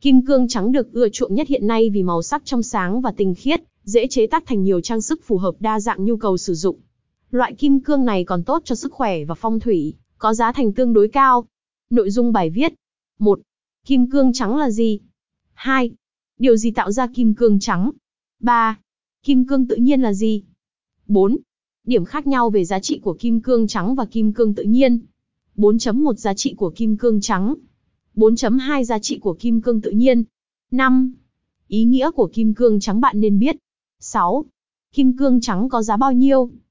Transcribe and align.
Kim 0.00 0.26
cương 0.26 0.48
trắng 0.48 0.72
được 0.72 0.92
ưa 0.92 1.08
chuộng 1.08 1.34
nhất 1.34 1.48
hiện 1.48 1.66
nay 1.66 1.90
vì 1.90 2.02
màu 2.02 2.22
sắc 2.22 2.44
trong 2.44 2.62
sáng 2.62 3.00
và 3.00 3.12
tinh 3.16 3.34
khiết, 3.34 3.62
dễ 3.84 4.06
chế 4.06 4.26
tác 4.26 4.46
thành 4.46 4.62
nhiều 4.62 4.80
trang 4.80 5.00
sức 5.00 5.20
phù 5.24 5.38
hợp 5.38 5.54
đa 5.60 5.80
dạng 5.80 6.04
nhu 6.04 6.16
cầu 6.16 6.36
sử 6.36 6.54
dụng. 6.54 6.76
Loại 7.30 7.54
kim 7.54 7.80
cương 7.80 8.04
này 8.04 8.24
còn 8.24 8.44
tốt 8.44 8.62
cho 8.64 8.74
sức 8.74 8.92
khỏe 8.92 9.24
và 9.24 9.34
phong 9.34 9.60
thủy, 9.60 9.94
có 10.18 10.34
giá 10.34 10.52
thành 10.52 10.72
tương 10.72 10.92
đối 10.92 11.08
cao. 11.08 11.44
Nội 11.90 12.10
dung 12.10 12.32
bài 12.32 12.50
viết 12.50 12.72
1. 13.18 13.40
Kim 13.86 14.10
cương 14.10 14.32
trắng 14.32 14.56
là 14.56 14.70
gì? 14.70 15.00
2. 15.54 15.90
Điều 16.38 16.56
gì 16.56 16.70
tạo 16.70 16.92
ra 16.92 17.06
kim 17.14 17.34
cương 17.34 17.60
trắng? 17.60 17.90
3. 18.40 18.78
Kim 19.22 19.46
cương 19.46 19.66
tự 19.66 19.76
nhiên 19.76 20.00
là 20.00 20.12
gì? 20.12 20.42
4. 21.06 21.36
Điểm 21.84 22.04
khác 22.04 22.26
nhau 22.26 22.50
về 22.50 22.64
giá 22.64 22.80
trị 22.80 22.98
của 22.98 23.14
kim 23.14 23.40
cương 23.40 23.66
trắng 23.66 23.94
và 23.94 24.04
kim 24.04 24.32
cương 24.32 24.54
tự 24.54 24.62
nhiên. 24.62 24.98
4.1 25.56 26.14
Giá 26.14 26.34
trị 26.34 26.54
của 26.54 26.70
kim 26.70 26.96
cương 26.96 27.20
trắng 27.20 27.54
4.2 28.18 28.84
Giá 28.84 28.98
trị 28.98 29.18
của 29.18 29.34
kim 29.34 29.60
cương 29.60 29.80
tự 29.80 29.90
nhiên 29.90 30.24
5. 30.70 31.14
Ý 31.68 31.84
nghĩa 31.84 32.10
của 32.10 32.26
kim 32.26 32.54
cương 32.54 32.80
trắng 32.80 33.00
bạn 33.00 33.20
nên 33.20 33.38
biết 33.38 33.56
6. 34.00 34.44
Kim 34.92 35.16
cương 35.16 35.40
trắng 35.40 35.68
có 35.68 35.82
giá 35.82 35.96
bao 35.96 36.12
nhiêu? 36.12 36.50